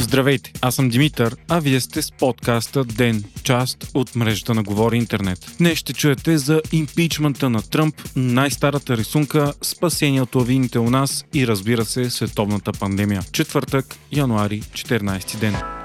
Здравейте, 0.00 0.52
аз 0.60 0.74
съм 0.74 0.88
Димитър, 0.88 1.36
а 1.48 1.60
вие 1.60 1.80
сте 1.80 2.02
с 2.02 2.12
подкаста 2.12 2.84
Ден, 2.84 3.24
част 3.42 3.90
от 3.94 4.16
мрежата 4.16 4.54
на 4.54 4.62
Говори 4.62 4.96
Интернет. 4.96 5.54
Днес 5.58 5.78
ще 5.78 5.92
чуете 5.92 6.38
за 6.38 6.62
импичмента 6.72 7.50
на 7.50 7.62
Тръмп, 7.62 7.94
най-старата 8.16 8.96
рисунка, 8.96 9.52
спасението 9.62 10.38
авините 10.38 10.78
у 10.78 10.90
нас 10.90 11.24
и 11.34 11.46
разбира 11.46 11.84
се 11.84 12.10
световната 12.10 12.72
пандемия. 12.72 13.22
Четвъртък, 13.32 13.96
януари, 14.12 14.60
14 14.60 15.38
ден. 15.38 15.81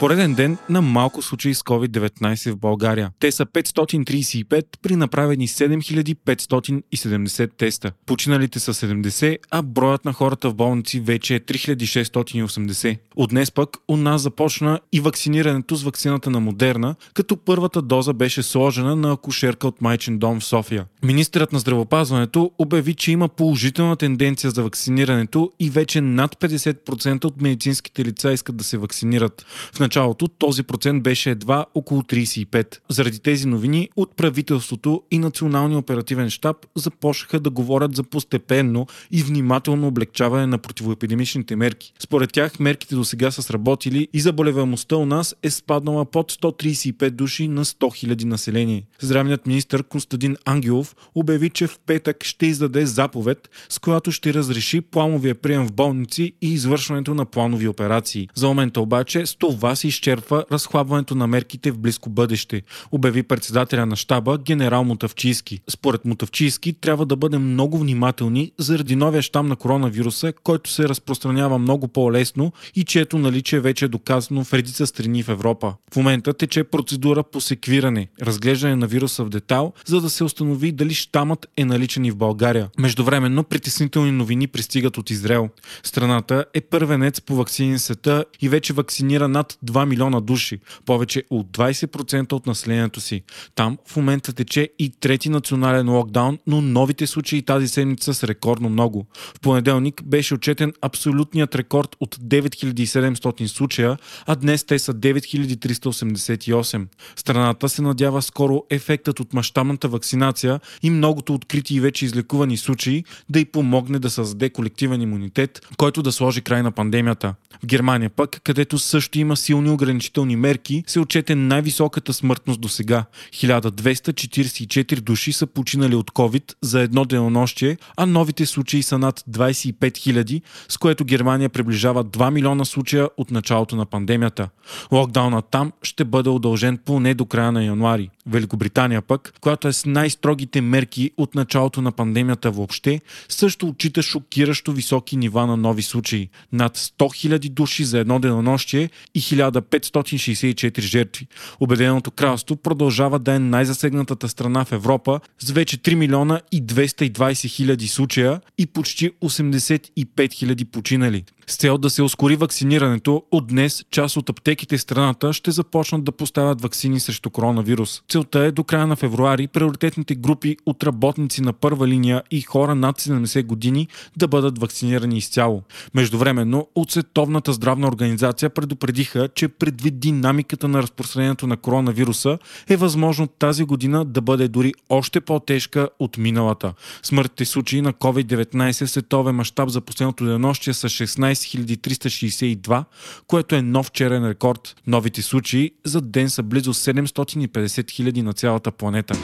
Пореден 0.00 0.34
ден 0.34 0.58
на 0.68 0.82
малко 0.82 1.22
случаи 1.22 1.54
с 1.54 1.62
COVID-19 1.62 2.52
в 2.52 2.56
България. 2.56 3.10
Те 3.20 3.32
са 3.32 3.46
535 3.46 4.64
при 4.82 4.96
направени 4.96 5.48
7570 5.48 7.50
теста. 7.56 7.92
Починалите 8.06 8.60
са 8.60 8.74
70, 8.74 9.38
а 9.50 9.62
броят 9.62 10.04
на 10.04 10.12
хората 10.12 10.50
в 10.50 10.54
болници 10.54 11.00
вече 11.00 11.34
е 11.34 11.40
3680. 11.40 12.98
От 13.16 13.30
днес 13.30 13.50
пък 13.50 13.76
у 13.88 13.96
нас 13.96 14.22
започна 14.22 14.80
и 14.92 15.00
вакцинирането 15.00 15.76
с 15.76 15.82
вакцината 15.82 16.30
на 16.30 16.40
Модерна, 16.40 16.94
като 17.14 17.36
първата 17.36 17.82
доза 17.82 18.12
беше 18.12 18.42
сложена 18.42 18.96
на 18.96 19.12
акушерка 19.12 19.68
от 19.68 19.80
Майчин 19.80 20.18
дом 20.18 20.40
в 20.40 20.44
София. 20.44 20.84
Министърът 21.02 21.52
на 21.52 21.58
здравопазването 21.58 22.50
обяви, 22.58 22.94
че 22.94 23.12
има 23.12 23.28
положителна 23.28 23.96
тенденция 23.96 24.50
за 24.50 24.62
вакцинирането 24.62 25.52
и 25.60 25.70
вече 25.70 26.00
над 26.00 26.34
50% 26.34 27.24
от 27.24 27.40
медицинските 27.40 28.04
лица 28.04 28.32
искат 28.32 28.56
да 28.56 28.64
се 28.64 28.78
вакцинират. 28.78 29.46
В 29.72 29.85
началото 29.86 30.28
този 30.28 30.62
процент 30.62 31.02
беше 31.02 31.30
едва 31.30 31.66
около 31.74 32.02
35. 32.02 32.78
Заради 32.88 33.18
тези 33.18 33.46
новини 33.46 33.88
от 33.96 34.16
правителството 34.16 35.02
и 35.10 35.18
Националния 35.18 35.78
оперативен 35.78 36.30
штаб 36.30 36.56
започнаха 36.74 37.40
да 37.40 37.50
говорят 37.50 37.96
за 37.96 38.02
постепенно 38.02 38.86
и 39.10 39.22
внимателно 39.22 39.86
облегчаване 39.86 40.46
на 40.46 40.58
противоепидемичните 40.58 41.56
мерки. 41.56 41.92
Според 41.98 42.32
тях 42.32 42.60
мерките 42.60 42.94
до 42.94 43.04
сега 43.04 43.30
са 43.30 43.42
сработили 43.42 44.08
и 44.12 44.20
заболеваемостта 44.20 44.96
у 44.96 45.06
нас 45.06 45.36
е 45.42 45.50
спаднала 45.50 46.04
под 46.04 46.32
135 46.32 47.10
души 47.10 47.48
на 47.48 47.64
100 47.64 48.06
000 48.06 48.24
население. 48.24 48.86
Здравният 49.00 49.46
министр 49.46 49.82
Константин 49.82 50.36
Ангелов 50.44 50.96
обяви, 51.14 51.50
че 51.50 51.66
в 51.66 51.78
петък 51.86 52.24
ще 52.24 52.46
издаде 52.46 52.86
заповед, 52.86 53.50
с 53.68 53.78
която 53.78 54.12
ще 54.12 54.34
разреши 54.34 54.80
плановия 54.80 55.34
прием 55.34 55.66
в 55.66 55.72
болници 55.72 56.32
и 56.42 56.52
извършването 56.52 57.14
на 57.14 57.24
планови 57.24 57.68
операции. 57.68 58.28
За 58.34 58.48
момента 58.48 58.80
обаче 58.80 59.26
с 59.26 59.36
това 59.36 59.75
се 59.76 59.88
изчерпва 59.88 60.44
разхлабването 60.52 61.14
на 61.14 61.26
мерките 61.26 61.70
в 61.70 61.78
близко 61.78 62.10
бъдеще, 62.10 62.62
обяви 62.92 63.22
председателя 63.22 63.86
на 63.86 63.96
щаба 63.96 64.38
генерал 64.38 64.84
Мотавчийски. 64.84 65.60
Според 65.68 66.04
Мотавчийски 66.04 66.72
трябва 66.72 67.06
да 67.06 67.16
бъдем 67.16 67.52
много 67.52 67.78
внимателни 67.78 68.52
заради 68.58 68.96
новия 68.96 69.22
щам 69.22 69.46
на 69.46 69.56
коронавируса, 69.56 70.32
който 70.42 70.70
се 70.70 70.88
разпространява 70.88 71.58
много 71.58 71.88
по-лесно 71.88 72.52
и 72.74 72.84
чието 72.84 73.18
наличие 73.18 73.60
вече 73.60 73.84
е 73.84 73.88
доказано 73.88 74.44
в 74.44 74.52
редица 74.52 74.86
страни 74.86 75.22
в 75.22 75.28
Европа. 75.28 75.74
В 75.92 75.96
момента 75.96 76.34
тече 76.34 76.64
процедура 76.64 77.22
по 77.22 77.40
секвиране, 77.40 78.08
разглеждане 78.22 78.76
на 78.76 78.86
вируса 78.86 79.24
в 79.24 79.28
детал, 79.28 79.72
за 79.86 80.00
да 80.00 80.10
се 80.10 80.24
установи 80.24 80.72
дали 80.72 80.94
щамът 80.94 81.46
е 81.56 81.64
наличен 81.64 82.04
и 82.04 82.10
в 82.10 82.16
България. 82.16 82.68
Междувременно 82.78 83.44
притеснителни 83.44 84.10
новини 84.10 84.46
пристигат 84.46 84.98
от 84.98 85.10
Израел. 85.10 85.48
Страната 85.82 86.44
е 86.54 86.60
първенец 86.60 87.20
по 87.20 87.36
вакцини 87.36 87.78
света 87.78 88.24
и 88.40 88.48
вече 88.48 88.72
вакцинира 88.72 89.28
над 89.28 89.58
2 89.66 89.84
милиона 89.86 90.20
души, 90.20 90.58
повече 90.84 91.22
от 91.30 91.46
20% 91.46 92.32
от 92.32 92.46
населението 92.46 93.00
си. 93.00 93.22
Там 93.54 93.78
в 93.86 93.96
момента 93.96 94.32
тече 94.32 94.68
и 94.78 94.90
трети 94.90 95.28
национален 95.28 95.90
локдаун, 95.90 96.38
но 96.46 96.60
новите 96.60 97.06
случаи 97.06 97.42
тази 97.42 97.68
седмица 97.68 98.14
са 98.14 98.28
рекордно 98.28 98.68
много. 98.68 99.06
В 99.36 99.40
понеделник 99.40 100.02
беше 100.04 100.34
отчетен 100.34 100.72
абсолютният 100.82 101.54
рекорд 101.54 101.96
от 102.00 102.16
9700 102.16 103.46
случая, 103.46 103.96
а 104.26 104.36
днес 104.36 104.64
те 104.64 104.78
са 104.78 104.94
9388. 104.94 106.86
Страната 107.16 107.68
се 107.68 107.82
надява 107.82 108.22
скоро 108.22 108.64
ефектът 108.70 109.20
от 109.20 109.34
мащабната 109.34 109.88
вакцинация 109.88 110.60
и 110.82 110.90
многото 110.90 111.34
открити 111.34 111.74
и 111.74 111.80
вече 111.80 112.04
излекувани 112.04 112.56
случаи 112.56 113.04
да 113.28 113.40
й 113.40 113.44
помогне 113.44 113.98
да 113.98 114.10
създаде 114.10 114.50
колективен 114.50 115.02
имунитет, 115.02 115.66
който 115.76 116.02
да 116.02 116.12
сложи 116.12 116.40
край 116.40 116.62
на 116.62 116.72
пандемията. 116.72 117.34
В 117.62 117.66
Германия 117.66 118.10
пък, 118.10 118.40
където 118.44 118.78
също 118.78 119.18
има 119.18 119.36
силни 119.56 119.70
ограничителни 119.70 120.36
мерки, 120.36 120.84
се 120.86 121.00
отчете 121.00 121.34
най-високата 121.34 122.12
смъртност 122.12 122.60
до 122.60 122.68
сега. 122.68 123.04
1244 123.32 125.00
души 125.00 125.32
са 125.32 125.46
починали 125.46 125.94
от 125.94 126.10
COVID 126.10 126.54
за 126.62 126.80
едно 126.80 127.04
денонощие, 127.04 127.76
а 127.96 128.06
новите 128.06 128.46
случаи 128.46 128.82
са 128.82 128.98
над 128.98 129.20
25 129.30 129.74
000, 129.74 130.42
с 130.68 130.78
което 130.78 131.04
Германия 131.04 131.48
приближава 131.48 132.04
2 132.04 132.30
милиона 132.30 132.64
случая 132.64 133.08
от 133.16 133.30
началото 133.30 133.76
на 133.76 133.86
пандемията. 133.86 134.48
Локдаунът 134.92 135.44
там 135.50 135.72
ще 135.82 136.04
бъде 136.04 136.28
удължен 136.28 136.78
поне 136.84 137.14
до 137.14 137.26
края 137.26 137.52
на 137.52 137.64
януари. 137.64 138.10
Великобритания 138.26 139.02
пък, 139.02 139.34
която 139.40 139.68
е 139.68 139.72
с 139.72 139.86
най-строгите 139.86 140.60
мерки 140.60 141.10
от 141.16 141.34
началото 141.34 141.82
на 141.82 141.92
пандемията 141.92 142.50
въобще, 142.50 143.00
също 143.28 143.68
отчита 143.68 144.02
шокиращо 144.02 144.72
високи 144.72 145.16
нива 145.16 145.46
на 145.46 145.56
нови 145.56 145.82
случаи. 145.82 146.28
Над 146.52 146.78
100 146.78 146.94
000 146.98 147.48
души 147.48 147.84
за 147.84 147.98
едно 147.98 148.18
денонощие 148.18 148.90
и 149.14 149.20
1564 149.20 150.80
жертви. 150.80 151.26
Обединеното 151.60 152.10
кралство 152.10 152.56
продължава 152.56 153.18
да 153.18 153.32
е 153.32 153.38
най-засегнатата 153.38 154.28
страна 154.28 154.64
в 154.64 154.72
Европа 154.72 155.20
с 155.38 155.50
вече 155.50 155.78
3 155.78 155.94
милиона 155.94 156.40
и 156.52 156.62
220 156.62 157.48
хиляди 157.48 157.88
случая 157.88 158.40
и 158.58 158.66
почти 158.66 159.10
85 159.10 160.32
хиляди 160.32 160.64
починали. 160.64 161.24
С 161.50 161.56
цел 161.56 161.78
да 161.78 161.90
се 161.90 162.02
ускори 162.02 162.36
вакцинирането, 162.36 163.22
от 163.30 163.46
днес 163.46 163.84
част 163.90 164.16
от 164.16 164.30
аптеките 164.30 164.76
в 164.76 164.80
страната 164.80 165.32
ще 165.32 165.50
започнат 165.50 166.04
да 166.04 166.12
поставят 166.12 166.60
вакцини 166.60 167.00
срещу 167.00 167.30
коронавирус. 167.30 168.02
Целта 168.08 168.38
е 168.38 168.52
до 168.52 168.64
края 168.64 168.86
на 168.86 168.96
февруари 168.96 169.46
приоритетните 169.46 170.14
групи 170.14 170.56
от 170.66 170.84
работници 170.84 171.42
на 171.42 171.52
първа 171.52 171.88
линия 171.88 172.22
и 172.30 172.40
хора 172.40 172.74
над 172.74 173.00
70 173.00 173.46
години 173.46 173.88
да 174.16 174.28
бъдат 174.28 174.58
вакцинирани 174.58 175.18
изцяло. 175.18 175.62
Междувременно 175.94 176.68
от 176.74 176.90
Световната 176.90 177.52
здравна 177.52 177.88
организация 177.88 178.50
предупредиха, 178.50 179.28
че 179.34 179.48
предвид 179.48 180.00
динамиката 180.00 180.68
на 180.68 180.82
разпространението 180.82 181.46
на 181.46 181.56
коронавируса 181.56 182.38
е 182.68 182.76
възможно 182.76 183.26
тази 183.26 183.64
година 183.64 184.04
да 184.04 184.20
бъде 184.20 184.48
дори 184.48 184.72
още 184.88 185.20
по-тежка 185.20 185.88
от 185.98 186.18
миналата. 186.18 186.72
Смъртните 187.02 187.44
случаи 187.44 187.80
на 187.80 187.92
COVID-19 187.92 188.86
в 188.86 188.90
световен 188.90 189.34
мащаб 189.34 189.68
за 189.68 189.80
последното 189.80 190.24
денонощие 190.24 190.74
са 190.74 190.88
16 190.88 191.35
362, 191.36 192.84
което 193.26 193.54
е 193.54 193.62
нов 193.62 193.90
черен 193.92 194.28
рекорд. 194.28 194.76
Новите 194.86 195.22
случаи 195.22 195.70
за 195.84 196.00
ден 196.00 196.30
са 196.30 196.42
близо 196.42 196.74
750 196.74 197.90
хиляди 197.90 198.22
на 198.22 198.32
цялата 198.32 198.72
планета. 198.72 199.14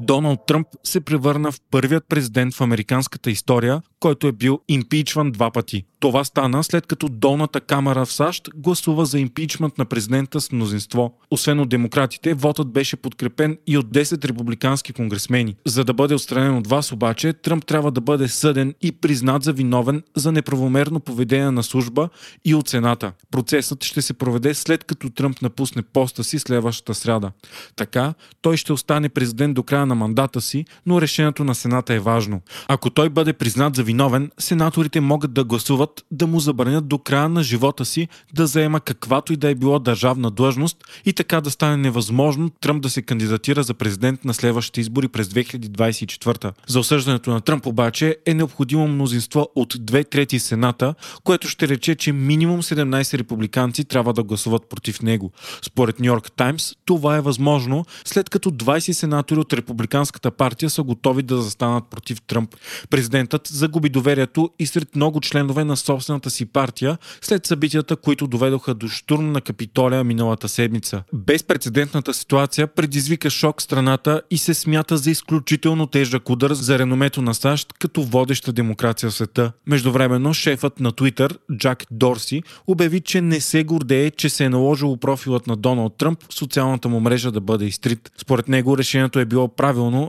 Доналд 0.00 0.46
Тръмп 0.46 0.66
се 0.84 1.00
превърна 1.00 1.52
в 1.52 1.60
първият 1.70 2.04
президент 2.08 2.54
в 2.54 2.60
американската 2.60 3.30
история, 3.30 3.82
който 4.00 4.26
е 4.26 4.32
бил 4.32 4.60
импичван 4.68 5.32
два 5.32 5.50
пъти. 5.50 5.84
Това 6.00 6.24
стана 6.24 6.64
след 6.64 6.86
като 6.86 7.08
долната 7.08 7.60
камера 7.60 8.06
в 8.06 8.12
САЩ 8.12 8.48
гласува 8.56 9.06
за 9.06 9.18
импичмент 9.18 9.78
на 9.78 9.84
президента 9.84 10.40
с 10.40 10.52
мнозинство. 10.52 11.18
Освен 11.30 11.60
от 11.60 11.68
демократите, 11.68 12.34
вотът 12.34 12.72
беше 12.72 12.96
подкрепен 12.96 13.58
и 13.66 13.78
от 13.78 13.86
10 13.86 14.24
републикански 14.24 14.92
конгресмени. 14.92 15.56
За 15.66 15.84
да 15.84 15.94
бъде 15.94 16.14
отстранен 16.14 16.56
от 16.56 16.66
вас 16.66 16.92
обаче, 16.92 17.32
Тръмп 17.32 17.66
трябва 17.66 17.90
да 17.90 18.00
бъде 18.00 18.28
съден 18.28 18.74
и 18.80 18.92
признат 18.92 19.42
за 19.42 19.52
виновен 19.52 20.02
за 20.16 20.32
неправомерно 20.32 21.00
поведение 21.00 21.50
на 21.50 21.62
служба 21.62 22.08
и 22.44 22.54
от 22.54 22.68
Сената. 22.68 23.12
Процесът 23.30 23.84
ще 23.84 24.02
се 24.02 24.14
проведе 24.14 24.54
след 24.54 24.84
като 24.84 25.10
Тръмп 25.10 25.42
напусне 25.42 25.82
поста 25.82 26.24
си 26.24 26.38
следващата 26.38 26.94
сряда. 26.94 27.32
Така, 27.76 28.14
той 28.42 28.56
ще 28.56 28.72
остане 28.72 29.08
президент 29.08 29.54
до 29.54 29.62
края 29.62 29.86
на 29.88 29.94
мандата 29.94 30.40
си, 30.40 30.64
но 30.86 31.00
решението 31.00 31.44
на 31.44 31.54
Сената 31.54 31.94
е 31.94 31.98
важно. 31.98 32.40
Ако 32.68 32.90
той 32.90 33.08
бъде 33.08 33.32
признат 33.32 33.76
за 33.76 33.82
виновен, 33.82 34.30
сенаторите 34.38 35.00
могат 35.00 35.32
да 35.32 35.44
гласуват 35.44 36.04
да 36.10 36.26
му 36.26 36.40
забранят 36.40 36.88
до 36.88 36.98
края 36.98 37.28
на 37.28 37.42
живота 37.42 37.84
си 37.84 38.08
да 38.34 38.46
заема 38.46 38.80
каквато 38.80 39.32
и 39.32 39.36
да 39.36 39.50
е 39.50 39.54
било 39.54 39.78
държавна 39.78 40.30
длъжност 40.30 40.76
и 41.04 41.12
така 41.12 41.40
да 41.40 41.50
стане 41.50 41.76
невъзможно 41.76 42.50
Тръмп 42.50 42.82
да 42.82 42.90
се 42.90 43.02
кандидатира 43.02 43.62
за 43.62 43.74
президент 43.74 44.24
на 44.24 44.34
следващите 44.34 44.80
избори 44.80 45.08
през 45.08 45.28
2024. 45.28 46.52
За 46.66 46.80
осъждането 46.80 47.30
на 47.30 47.40
Тръмп 47.40 47.66
обаче 47.66 48.16
е 48.26 48.34
необходимо 48.34 48.88
мнозинство 48.88 49.48
от 49.54 49.74
две 49.80 50.04
трети 50.04 50.38
Сената, 50.38 50.94
което 51.24 51.48
ще 51.48 51.68
рече, 51.68 51.94
че 51.94 52.12
минимум 52.12 52.62
17 52.62 53.18
републиканци 53.18 53.84
трябва 53.84 54.12
да 54.12 54.22
гласуват 54.22 54.68
против 54.68 55.02
него. 55.02 55.32
Според 55.62 56.00
Нью 56.00 56.06
Йорк 56.06 56.32
Таймс 56.32 56.72
това 56.84 57.16
е 57.16 57.20
възможно 57.20 57.84
след 58.04 58.30
като 58.30 58.50
20 58.50 58.92
сенатори 58.92 59.40
от 59.40 59.52
републиканците 59.52 59.77
републиканската 59.78 60.30
партия 60.30 60.70
са 60.70 60.82
готови 60.82 61.22
да 61.22 61.42
застанат 61.42 61.84
против 61.90 62.22
Тръмп. 62.22 62.54
Президентът 62.90 63.46
загуби 63.46 63.88
доверието 63.88 64.50
и 64.58 64.66
сред 64.66 64.96
много 64.96 65.20
членове 65.20 65.64
на 65.64 65.76
собствената 65.76 66.30
си 66.30 66.46
партия 66.46 66.98
след 67.20 67.46
събитията, 67.46 67.96
които 67.96 68.26
доведоха 68.26 68.74
до 68.74 68.88
штурм 68.88 69.32
на 69.32 69.40
Капитолия 69.40 70.04
миналата 70.04 70.48
седмица. 70.48 71.02
Безпредседентната 71.14 72.14
ситуация 72.14 72.66
предизвика 72.66 73.30
шок 73.30 73.62
страната 73.62 74.22
и 74.30 74.38
се 74.38 74.54
смята 74.54 74.96
за 74.96 75.10
изключително 75.10 75.86
тежък 75.86 76.30
удар 76.30 76.52
за 76.52 76.78
реномето 76.78 77.22
на 77.22 77.34
САЩ 77.34 77.72
като 77.80 78.02
водеща 78.02 78.52
демокрация 78.52 79.10
в 79.10 79.14
света. 79.14 79.52
Междувременно 79.66 80.34
шефът 80.34 80.80
на 80.80 80.92
Twitter, 80.92 81.36
Джак 81.56 81.84
Дорси, 81.90 82.42
обяви, 82.66 83.00
че 83.00 83.20
не 83.20 83.40
се 83.40 83.64
гордее, 83.64 84.10
че 84.10 84.28
се 84.28 84.44
е 84.44 84.48
наложило 84.48 84.96
профилът 84.96 85.46
на 85.46 85.56
Доналд 85.56 85.96
Тръмп 85.98 86.18
в 86.30 86.34
социалната 86.34 86.88
му 86.88 87.00
мрежа 87.00 87.32
да 87.32 87.40
бъде 87.40 87.64
изтрит. 87.64 88.10
Според 88.18 88.48
него 88.48 88.78
решението 88.78 89.18
е 89.18 89.24
било 89.24 89.48
правилно, 89.48 89.67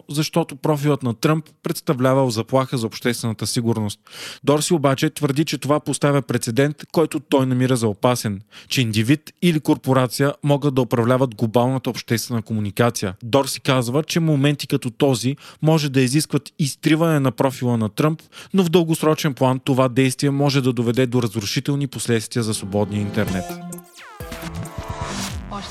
защото 0.09 0.56
профилът 0.56 1.03
на 1.03 1.13
Тръмп 1.13 1.45
представлявал 1.63 2.29
заплаха 2.29 2.77
за 2.77 2.88
обществената 2.88 3.47
сигурност. 3.47 4.00
Дорси 4.44 4.73
обаче 4.73 5.09
твърди, 5.09 5.45
че 5.45 5.57
това 5.57 5.79
поставя 5.79 6.21
прецедент, 6.21 6.83
който 6.91 7.19
той 7.19 7.45
намира 7.45 7.75
за 7.75 7.88
опасен, 7.88 8.41
че 8.67 8.81
индивид 8.81 9.33
или 9.41 9.59
корпорация 9.59 10.33
могат 10.44 10.75
да 10.75 10.81
управляват 10.81 11.35
глобалната 11.35 11.89
обществена 11.89 12.41
комуникация. 12.41 13.15
Дорси 13.23 13.61
казва, 13.61 14.03
че 14.03 14.19
моменти 14.19 14.67
като 14.67 14.89
този 14.89 15.35
може 15.61 15.89
да 15.89 16.01
изискват 16.01 16.51
изтриване 16.59 17.19
на 17.19 17.31
профила 17.31 17.77
на 17.77 17.89
Тръмп, 17.89 18.21
но 18.53 18.63
в 18.63 18.69
дългосрочен 18.69 19.33
план 19.33 19.59
това 19.59 19.89
действие 19.89 20.29
може 20.29 20.61
да 20.61 20.73
доведе 20.73 21.06
до 21.06 21.21
разрушителни 21.21 21.88
последствия 21.88 22.44
за 22.44 22.53
свободния 22.53 23.01
интернет. 23.01 23.45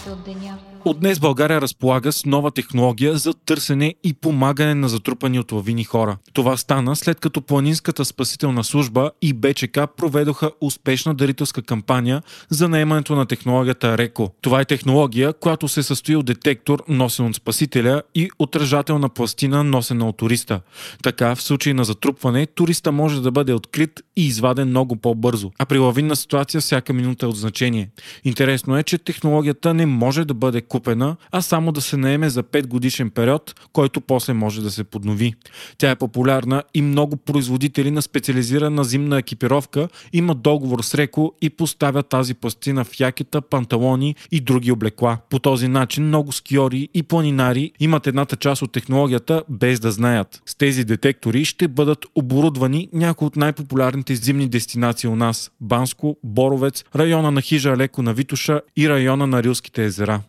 Още 0.09 0.21
от 0.21 0.25
деня. 0.25 0.59
От 0.85 1.01
днес 1.01 1.21
България 1.21 1.61
разполага 1.61 2.13
с 2.13 2.25
нова 2.25 2.51
технология 2.51 3.17
за 3.17 3.35
търсене 3.35 3.95
и 4.05 4.15
помагане 4.15 4.75
на 4.75 4.89
затрупани 4.89 5.39
от 5.39 5.53
лавини 5.53 5.85
хора. 5.85 6.17
Това 6.33 6.57
стана 6.57 6.97
след 6.97 7.21
като 7.21 7.41
Планинската 7.41 8.05
спасителна 8.05 8.65
служба 8.65 9.11
и 9.23 9.33
БЧК 9.33 9.79
проведоха 9.97 10.51
успешна 10.61 11.15
дарителска 11.15 11.63
кампания 11.63 12.23
за 12.51 12.69
наемането 12.69 13.17
на 13.17 13.27
технологията 13.27 13.99
РЕКО. 13.99 14.31
Това 14.41 14.61
е 14.61 14.65
технология, 14.65 15.33
която 15.33 15.69
се 15.69 15.83
състои 15.83 16.17
от 16.17 16.27
детектор, 16.27 16.85
носен 16.89 17.27
от 17.27 17.35
спасителя 17.35 18.03
и 18.15 18.31
отражателна 18.39 19.09
пластина, 19.09 19.65
носена 19.65 20.09
от 20.09 20.17
туриста. 20.17 20.61
Така, 21.03 21.35
в 21.35 21.43
случай 21.43 21.75
на 21.75 21.85
затрупване, 21.85 22.47
туриста 22.47 22.93
може 22.93 23.23
да 23.23 23.31
бъде 23.31 23.53
открит 23.53 24.01
и 24.17 24.27
изваден 24.27 24.69
много 24.69 24.97
по-бързо. 24.97 25.51
А 25.59 25.67
при 25.67 25.79
лавинна 25.79 26.17
ситуация 26.17 26.61
всяка 26.61 26.93
минута 26.93 27.27
е 27.27 27.29
от 27.29 27.37
значение. 27.37 27.91
Интересно 28.25 28.79
е, 28.79 28.83
че 28.83 28.99
технологията 28.99 29.75
не 29.75 29.87
може 29.99 30.25
да 30.25 30.35
бъде 30.35 30.61
купена, 30.61 31.17
а 31.33 31.41
само 31.41 31.73
да 31.73 31.81
се 31.81 31.97
наеме 31.97 32.31
за 32.31 32.43
5 32.43 32.67
годишен 32.67 33.11
период, 33.11 33.55
който 33.73 34.01
после 34.01 34.33
може 34.33 34.63
да 34.63 34.71
се 34.71 34.85
поднови. 34.85 35.35
Тя 35.79 35.91
е 35.91 35.97
популярна 35.97 36.63
и 36.75 36.83
много 36.83 37.17
производители 37.17 37.91
на 37.91 38.03
специализирана 38.03 38.85
зимна 38.85 39.19
екипировка 39.19 39.89
имат 40.13 40.43
договор 40.43 40.83
с 40.83 40.95
Реко 40.95 41.33
и 41.43 41.51
поставят 41.51 42.09
тази 42.09 42.35
пластина 42.35 42.85
в 42.85 43.01
якета, 43.01 43.41
панталони 43.41 44.15
и 44.31 44.41
други 44.41 44.73
облекла. 44.73 45.19
По 45.31 45.39
този 45.39 45.69
начин 45.69 46.05
много 46.05 46.33
скиори 46.33 46.89
и 46.95 47.03
планинари 47.03 47.73
имат 47.81 48.07
едната 48.07 48.37
част 48.37 48.63
от 48.63 48.73
технологията 48.73 49.43
без 49.49 49.81
да 49.81 49.93
знаят. 49.93 50.43
С 50.47 50.55
тези 50.55 50.85
детектори 50.85 51.45
ще 51.45 51.69
бъдат 51.69 52.07
оборудвани 52.15 52.89
някои 52.93 53.27
от 53.27 53.37
най-популярните 53.37 54.15
зимни 54.15 54.49
дестинации 54.49 55.09
у 55.09 55.17
нас– 55.17 55.51
Банско, 55.61 56.17
Боровец, 56.25 56.85
района 56.97 57.31
на 57.31 57.41
Хижа 57.41 57.77
Леко 57.77 58.03
на 58.03 58.15
Витуша 58.15 58.61
и 58.77 58.89
района 58.89 59.27
на 59.27 59.43
Рилските 59.43 59.88
езера. 59.89 60.21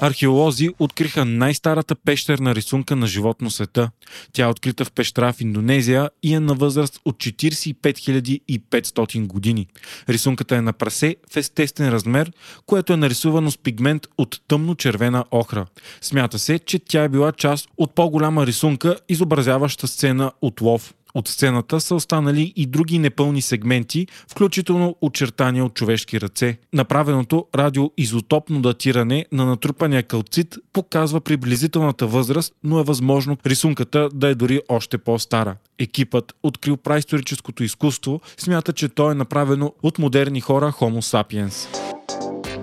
Археолози 0.00 0.68
откриха 0.78 1.24
най-старата 1.24 1.94
пещерна 1.94 2.54
рисунка 2.54 2.96
на 2.96 3.06
животно 3.06 3.50
света. 3.50 3.90
Тя 4.32 4.44
е 4.44 4.48
открита 4.48 4.84
в 4.84 4.92
пещера 4.92 5.32
в 5.32 5.40
Индонезия 5.40 6.10
и 6.22 6.34
е 6.34 6.40
на 6.40 6.54
възраст 6.54 7.00
от 7.04 7.16
45 7.16 8.40
500 8.70 9.26
години. 9.26 9.66
Рисунката 10.08 10.56
е 10.56 10.60
на 10.60 10.72
прасе 10.72 11.16
в 11.32 11.36
естествен 11.36 11.88
размер, 11.88 12.32
което 12.66 12.92
е 12.92 12.96
нарисувано 12.96 13.50
с 13.50 13.58
пигмент 13.58 14.06
от 14.18 14.40
тъмно-червена 14.48 15.24
охра. 15.30 15.66
Смята 16.00 16.38
се, 16.38 16.58
че 16.58 16.78
тя 16.78 17.02
е 17.04 17.08
била 17.08 17.32
част 17.32 17.68
от 17.76 17.94
по-голяма 17.94 18.46
рисунка, 18.46 18.96
изобразяваща 19.08 19.86
сцена 19.86 20.32
от 20.42 20.60
лов. 20.60 20.94
От 21.16 21.28
сцената 21.28 21.80
са 21.80 21.94
останали 21.94 22.52
и 22.56 22.66
други 22.66 22.98
непълни 22.98 23.42
сегменти, 23.42 24.06
включително 24.28 24.96
очертания 25.00 25.64
от 25.64 25.74
човешки 25.74 26.20
ръце. 26.20 26.58
Направеното 26.72 27.46
радиоизотопно 27.54 28.62
датиране 28.62 29.26
на 29.32 29.46
натрупания 29.46 30.02
калцит 30.02 30.54
показва 30.72 31.20
приблизителната 31.20 32.06
възраст, 32.06 32.54
но 32.64 32.80
е 32.80 32.84
възможно 32.84 33.36
рисунката 33.46 34.08
да 34.14 34.28
е 34.28 34.34
дори 34.34 34.60
още 34.68 34.98
по-стара. 34.98 35.56
Екипът, 35.78 36.34
открил 36.42 36.76
праисторическото 36.76 37.64
изкуство, 37.64 38.20
смята, 38.38 38.72
че 38.72 38.88
то 38.88 39.10
е 39.10 39.14
направено 39.14 39.72
от 39.82 39.98
модерни 39.98 40.40
хора 40.40 40.72
Homo 40.72 41.00
sapiens. 41.00 41.95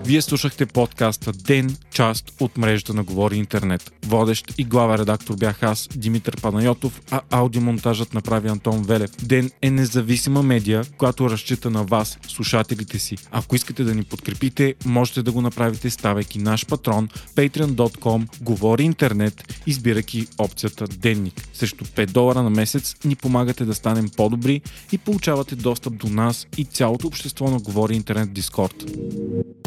Вие 0.05 0.21
слушахте 0.21 0.65
подкаста 0.65 1.31
Ден, 1.31 1.77
част 1.91 2.33
от 2.39 2.57
мрежата 2.57 2.93
на 2.93 3.03
Говори 3.03 3.35
Интернет. 3.35 3.93
Водещ 4.05 4.53
и 4.57 4.63
глава 4.63 4.97
редактор 4.97 5.35
бях 5.35 5.63
аз, 5.63 5.89
Димитър 5.95 6.41
Панайотов, 6.41 7.01
а 7.11 7.21
аудиомонтажът 7.31 8.13
направи 8.13 8.47
Антон 8.47 8.83
Велев. 8.83 9.11
Ден 9.23 9.51
е 9.61 9.69
независима 9.69 10.43
медия, 10.43 10.83
която 10.97 11.29
разчита 11.29 11.69
на 11.69 11.83
вас, 11.83 12.19
слушателите 12.27 12.99
си. 12.99 13.17
Ако 13.31 13.55
искате 13.55 13.83
да 13.83 13.95
ни 13.95 14.03
подкрепите, 14.03 14.75
можете 14.85 15.23
да 15.23 15.31
го 15.31 15.41
направите 15.41 15.89
ставайки 15.89 16.39
наш 16.39 16.65
патрон 16.65 17.09
patreon.com 17.35 18.27
Говори 18.41 18.83
Интернет, 18.83 19.61
избирайки 19.67 20.27
опцията 20.37 20.87
Денник. 20.87 21.47
Срещу 21.53 21.85
5 21.85 22.05
долара 22.05 22.43
на 22.43 22.49
месец 22.49 22.95
ни 23.05 23.15
помагате 23.15 23.65
да 23.65 23.73
станем 23.73 24.09
по-добри 24.17 24.61
и 24.91 24.97
получавате 24.97 25.55
достъп 25.55 25.97
до 25.97 26.07
нас 26.07 26.47
и 26.57 26.65
цялото 26.65 27.07
общество 27.07 27.49
на 27.49 27.59
Говори 27.59 27.95
Интернет 27.95 28.33
Дискорд. 28.33 28.85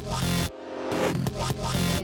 One, 0.07 0.36
Yeah. 1.17 1.96